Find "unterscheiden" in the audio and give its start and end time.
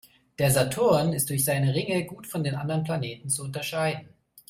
3.43-4.09